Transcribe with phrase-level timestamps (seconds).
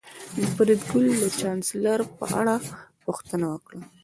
[0.53, 2.55] فریدګل د چانسلر په اړه
[3.03, 3.79] پوښتنه وکړه